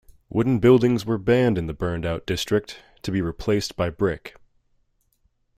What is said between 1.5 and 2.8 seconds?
in the burned out district,